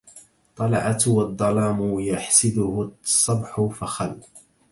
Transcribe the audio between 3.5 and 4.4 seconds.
فخل